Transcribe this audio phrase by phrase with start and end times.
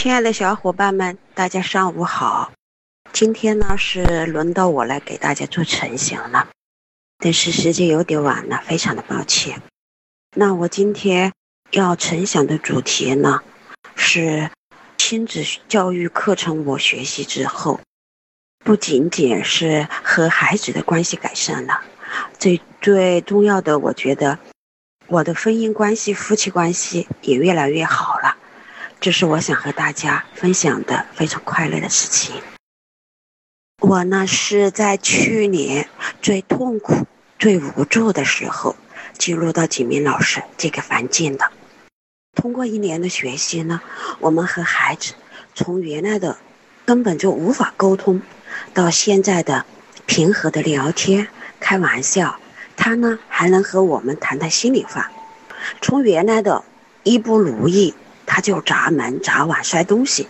[0.00, 2.52] 亲爱的小伙伴们，大家上午好。
[3.12, 6.50] 今天呢是轮到我来给大家做晨响了，
[7.18, 9.60] 但是时间有点晚了，非常的抱歉。
[10.36, 11.32] 那我今天
[11.72, 13.40] 要晨响的主题呢
[13.96, 14.48] 是
[14.96, 17.80] 亲子教育课程，我学习之后，
[18.64, 21.82] 不仅仅是和孩子的关系改善了，
[22.38, 24.38] 最最重要的，我觉得
[25.08, 28.36] 我的婚姻关系、夫妻关系也越来越好了。
[29.00, 32.34] 这是我想和大家分享的非常快乐的事情。
[33.80, 35.88] 我呢是在去年
[36.20, 37.06] 最痛苦、
[37.38, 38.74] 最无助的时候
[39.16, 41.52] 进入到景明老师这个环境的。
[42.34, 43.80] 通过一年的学习呢，
[44.18, 45.14] 我们和孩子
[45.54, 46.36] 从原来的
[46.84, 48.20] 根本就无法沟通，
[48.74, 49.64] 到现在的
[50.06, 51.28] 平和的聊天、
[51.60, 52.40] 开玩笑，
[52.76, 55.12] 他呢还能和我们谈谈心里话。
[55.80, 56.64] 从原来的
[57.04, 57.94] 一不如意。
[58.38, 60.28] 他就砸门、砸碗、摔东西，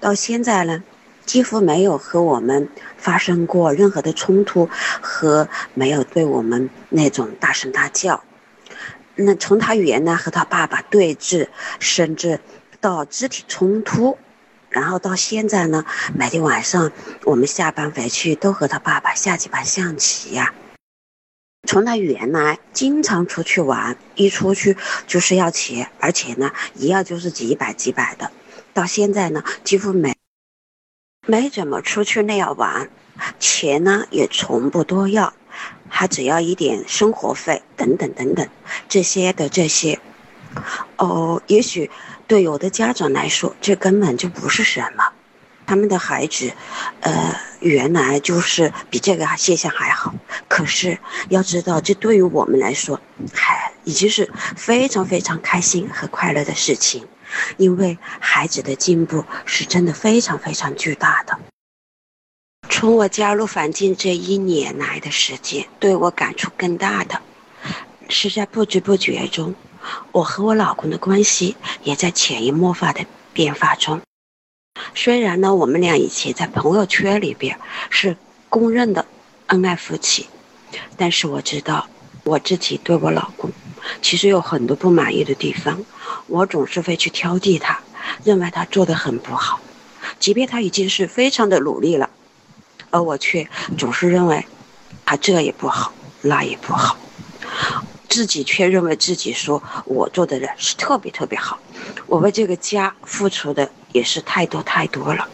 [0.00, 0.82] 到现在呢，
[1.26, 4.70] 几乎没有和我们发生过任何的冲突，
[5.02, 8.24] 和没有对我们那种大声大叫。
[9.14, 12.40] 那从他原来和他爸爸对峙，甚至
[12.80, 14.16] 到肢体冲突，
[14.70, 16.90] 然后到现在呢，每天晚上
[17.24, 20.54] 我们下班回去都和他爸爸下几盘象棋呀。
[21.70, 24.76] 从他原来经常出去玩，一出去
[25.06, 28.32] 就是要钱，而且呢，一要就是几百几百的，
[28.74, 30.16] 到现在呢，几乎没
[31.28, 32.90] 没怎么出去那样玩，
[33.38, 35.32] 钱呢也从不多要，
[35.88, 38.48] 他只要一点生活费等等等等
[38.88, 40.00] 这些的这些，
[40.96, 41.88] 哦，也许
[42.26, 45.09] 对有的家长来说，这根本就不是什么。
[45.70, 46.52] 他们的孩子，
[46.98, 50.12] 呃，原来就是比这个现象还好。
[50.48, 53.00] 可是要知道，这对于我们来说，
[53.32, 57.06] 还已经是非常非常开心和快乐的事情，
[57.56, 61.38] 因为孩子的进步是真的非常非常巨大的。
[62.68, 67.22] 从我加入环境这一年来的时间，对我感触更大的，
[68.08, 69.54] 是在不知不觉中，
[70.10, 71.54] 我和我老公的关系
[71.84, 74.00] 也在潜移默化的变化中。
[74.94, 77.58] 虽然呢，我们俩以前在朋友圈里边
[77.88, 78.16] 是
[78.48, 79.06] 公认的
[79.46, 80.26] 恩爱夫妻，
[80.96, 81.88] 但是我知道
[82.24, 83.50] 我自己对我老公
[84.02, 85.84] 其实有很多不满意的地方，
[86.26, 87.80] 我总是会去挑剔他，
[88.24, 89.60] 认为他做的很不好，
[90.18, 92.10] 即便他已经是非常的努力了，
[92.90, 93.48] 而我却
[93.78, 94.44] 总是认为
[95.04, 95.92] 他这也不好，
[96.22, 96.96] 那也不好，
[98.08, 101.58] 自己却认为自己说我做的人是特别特别好，
[102.06, 103.70] 我为这个家付出的。
[103.92, 105.28] 也是太多太多了。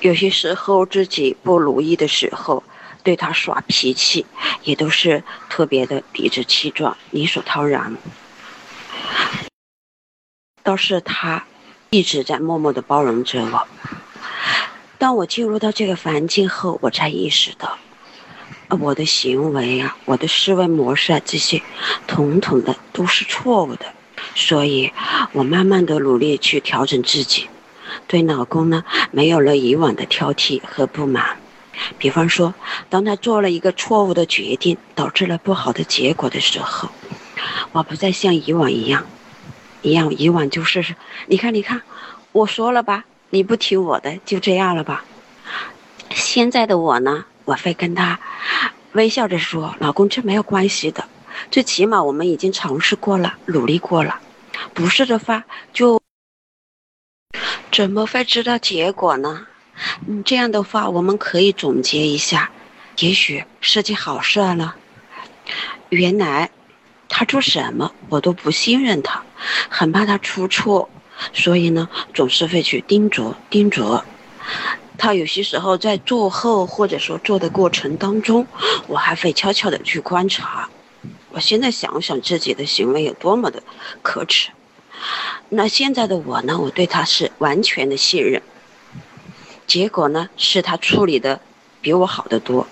[0.00, 2.62] 有些时候自己不如意的时候，
[3.02, 4.26] 对他耍脾气，
[4.62, 7.96] 也都是特别的理直气壮、理所当然。
[10.62, 11.44] 倒是他
[11.90, 13.68] 一直在默默的包容着我。
[14.98, 17.78] 当我进入到这个环境后，我才意识到，
[18.80, 21.62] 我的行为啊，我的思维模式啊，这些
[22.06, 23.93] 统统的都是错误的。
[24.34, 24.92] 所以，
[25.32, 27.48] 我慢慢的努力去调整自己，
[28.06, 31.36] 对老公呢没有了以往的挑剔和不满。
[31.98, 32.54] 比方说，
[32.88, 36.88] 当他做了一个错误的决定，导致了不好的结果的时候，
[37.72, 39.04] 我不再像以往一样，
[39.82, 40.94] 一样以往就是，
[41.26, 41.82] 你看你看，
[42.32, 45.04] 我说了吧，你不听我的，就这样了吧。
[46.10, 48.18] 现在的我呢，我会跟他
[48.92, 51.04] 微笑着说：“老公，这没有关系的，
[51.50, 54.20] 最起码我们已经尝试过了，努力过了。”
[54.74, 56.02] 不是的话，就
[57.70, 59.46] 怎么会知道结果呢？
[60.06, 62.50] 嗯，这样的话，我们可以总结一下，
[62.98, 64.74] 也许是件好事了。
[65.90, 66.50] 原来
[67.08, 69.22] 他做什么我都不信任他，
[69.68, 70.90] 很怕他出错，
[71.32, 74.00] 所以呢，总是会去叮嘱叮嘱。
[74.98, 78.46] 他有些时候在做后或者说做的过程当中，
[78.88, 80.68] 我还会悄悄的去观察。
[81.30, 83.60] 我现在想想自己的行为有多么的
[84.02, 84.50] 可耻，
[85.54, 86.58] 那现在的我呢？
[86.58, 88.42] 我对他是完全的信任，
[89.66, 91.40] 结果呢是他处理的
[91.80, 92.66] 比我好得多。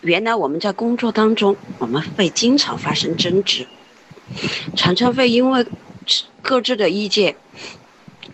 [0.00, 3.66] 原来我们在工作当中，我们会经常发生争执，
[4.76, 5.66] 常常会因为
[6.40, 7.36] 各自的意见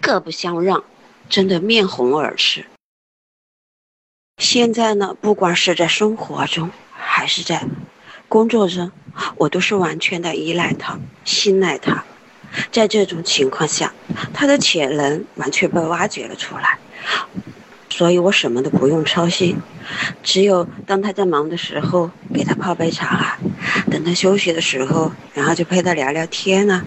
[0.00, 0.84] 各不相让，
[1.30, 2.66] 争得面红耳赤。
[4.38, 7.66] 现在呢，不管是在生活中，还是在。
[8.26, 8.90] 工作中，
[9.36, 12.04] 我都是完全的依赖他、信赖他。
[12.70, 13.92] 在这种情况下，
[14.32, 16.78] 他的潜能完全被挖掘了出来，
[17.90, 19.56] 所以我什么都不用操心。
[20.22, 23.38] 只有当他在忙的时候，给他泡杯茶啊；
[23.90, 26.84] 等他休息的时候，然后就陪他聊聊天啊。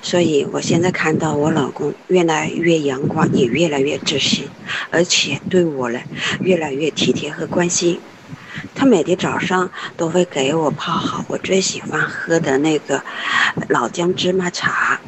[0.00, 4.48] 所以我现在看到我老公越来越阳光，也越来越自信，
[4.90, 6.00] 而且对我呢
[6.40, 8.00] 越来越体贴和关心。
[8.74, 13.04] 他每天早上都会给我泡好我最喜欢喝的那个
[13.68, 15.00] 老姜芝麻茶。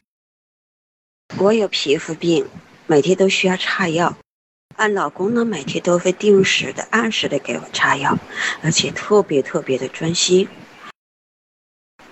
[1.38, 2.46] 我有皮肤病，
[2.86, 4.16] 每天都需要擦药，
[4.76, 8.16] 俺老公呢每天都会定时的、按时的给我擦药，
[8.62, 10.48] 而且特别特别的专心，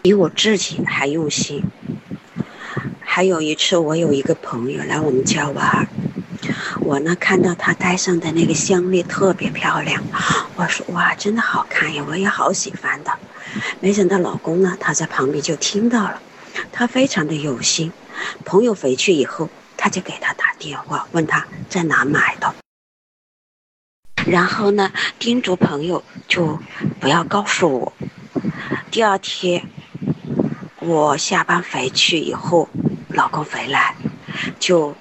[0.03, 1.63] 比我自己还用心。
[3.01, 5.87] 还有一次，我有一个朋友来我们家玩，
[6.93, 10.03] 我呢看到他戴上的那个项链特别漂亮，
[10.57, 13.11] 我说哇，真的好看呀，我也好喜欢的。
[13.81, 16.21] 没想到老公呢，他在旁边就听到了，
[16.71, 17.91] 他非常的有心。
[18.45, 22.55] 朋友回去以后，他就给他打电话，问他在哪买的，
[24.27, 26.61] 然后呢，叮嘱朋友就
[27.01, 27.93] 不要告诉我。
[28.91, 29.67] 第二天，
[30.79, 32.69] 我下班回去以后，
[33.09, 33.97] 老公回来，
[34.61, 34.95] 就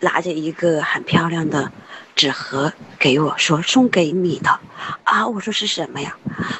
[0.00, 1.72] 拿着一个很漂亮的
[2.14, 4.60] 纸盒给我说送给你的。
[5.04, 6.16] 啊，我说是什么呀？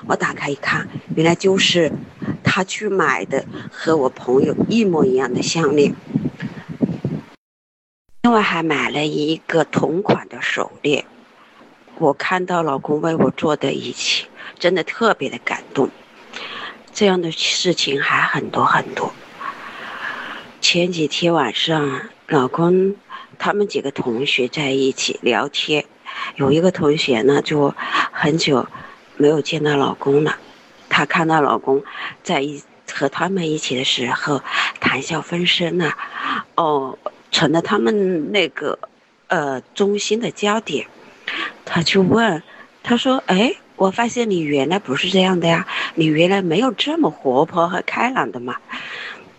[0.06, 1.92] 我打开一看，原来就是。
[2.50, 5.94] 他去买的和我朋友一模一样的项链，
[8.22, 11.04] 另外还买了一个同款的手链。
[11.98, 14.26] 我看到老公为我做的一切，
[14.58, 15.90] 真的特别的感动。
[16.92, 19.12] 这样的事情还很多很多。
[20.60, 22.96] 前几天晚上，老公
[23.38, 25.84] 他们几个同学在一起聊天，
[26.36, 27.74] 有一个同学呢就
[28.12, 28.66] 很久
[29.16, 30.36] 没有见到老公了。
[30.88, 31.82] 她看到老公
[32.22, 32.62] 在一
[32.92, 34.42] 和他们一起的时候
[34.80, 35.92] 谈笑风生呢，
[36.56, 36.98] 哦，
[37.30, 38.78] 成了他们那个
[39.28, 40.86] 呃中心的焦点。
[41.64, 42.42] 她就问，
[42.82, 48.56] 她说：“哎，我发现你原来不是这样的呀，你原来没有这么活泼和开朗的嘛，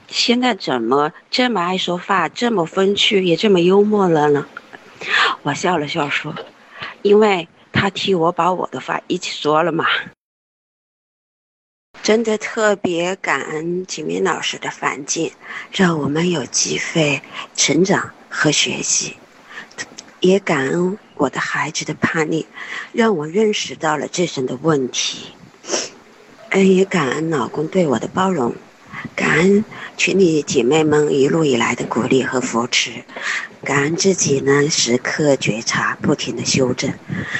[0.09, 4.47] 现在怎么这么爱说话，这么风趣，也这么幽默了呢？”
[5.43, 6.35] 我笑了笑说
[7.03, 9.85] ：“因为他替我把我的话一起说了嘛。”
[12.01, 15.31] 真的特别感恩景明老师的环境，
[15.71, 17.21] 让我们有机会
[17.55, 19.13] 成长和学习；
[20.19, 22.47] 也感恩我的孩子的叛逆，
[22.93, 25.33] 让我认识到了自身的问题。
[26.49, 28.55] 嗯，也感恩老公对我的包容，
[29.15, 29.63] 感恩
[29.97, 33.03] 群里姐妹们一路以来的鼓励和扶持。
[33.63, 36.93] 感恩自己呢，时刻觉察，不停的修正。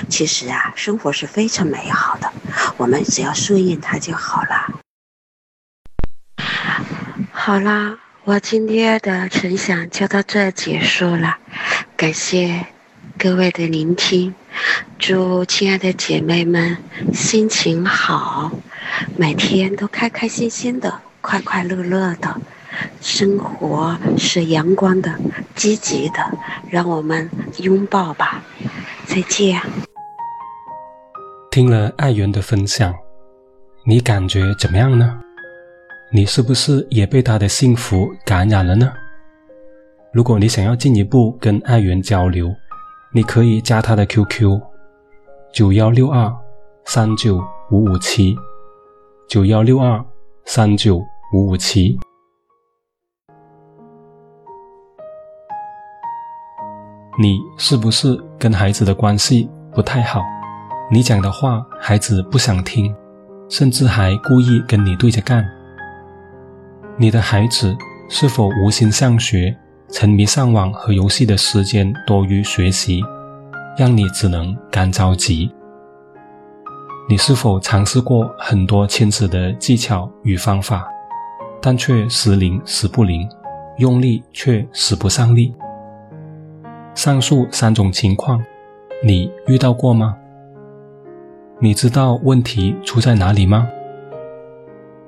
[0.10, 2.32] 其实啊，生活是非常美好的，
[2.78, 4.82] 我们只要顺应它就好了。
[7.32, 11.38] 好啦，我今天的分享就到这结束了，
[11.96, 12.68] 感谢
[13.18, 14.36] 各位的聆听。
[14.98, 16.78] 祝亲爱的姐妹们
[17.14, 18.52] 心情好，
[19.16, 22.36] 每天都开开心心的，快快乐乐的。
[23.02, 25.14] 生活是阳光的、
[25.56, 26.20] 积极的，
[26.72, 27.30] 让我们
[27.60, 28.42] 拥抱吧！
[29.06, 29.62] 再见。
[31.52, 32.92] 听了爱媛的分享，
[33.86, 35.20] 你感觉怎么样呢？
[36.12, 38.92] 你是不是也被他的幸福感染了呢？
[40.12, 42.52] 如果你想要进一步跟爱媛交流，
[43.14, 44.60] 你可以加他的 QQ：
[45.54, 46.34] 九幺六二
[46.86, 47.38] 三九
[47.70, 48.36] 五五七，
[49.28, 50.04] 九幺六二
[50.46, 51.00] 三九
[51.32, 52.00] 五五七。
[57.22, 60.24] 你是不是跟孩子的关系不太好？
[60.92, 62.96] 你讲的话孩子不想听，
[63.48, 65.48] 甚至还故意跟你对着干。
[66.98, 67.78] 你的孩子
[68.10, 69.56] 是否无心上学，
[69.92, 73.04] 沉迷上网和游戏的时间多于学习，
[73.78, 75.52] 让你只能干着急？
[77.08, 80.88] 你是否尝试过很多亲子的技巧与方法，
[81.62, 83.28] 但却时灵时不灵，
[83.78, 85.54] 用力却使不上力？
[86.96, 88.44] 上述三种情况，
[89.04, 90.18] 你遇到过吗？
[91.60, 93.68] 你知道问题出在哪里吗？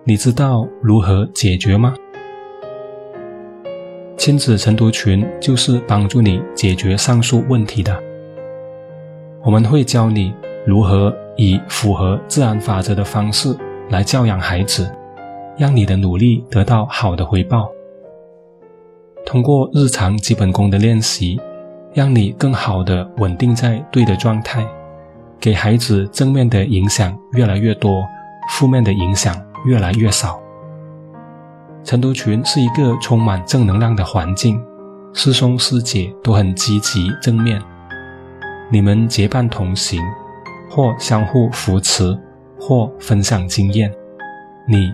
[0.04, 1.94] 你知道如何解决吗？
[4.18, 7.98] 亲子晨读群就是帮助你解决上述问题的。
[9.44, 10.34] 我们会教你
[10.66, 13.56] 如何以符合自然法则的方式
[13.90, 14.88] 来教养孩子，
[15.62, 17.70] 让你的努力得到好的回报。
[19.24, 21.40] 通过日常基本功的练习。
[21.94, 24.66] 让你更好的稳定在对的状态，
[25.42, 28.02] 给孩子正面的影响越来越多，
[28.52, 30.40] 负面的影响越来越少。
[31.84, 34.64] 晨读群是一个充满正能量的环境，
[35.12, 37.62] 师兄师姐都很积极正面，
[38.72, 40.00] 你们结伴同行，
[40.70, 42.18] 或相互扶持，
[42.58, 43.92] 或分享经验，
[44.66, 44.94] 你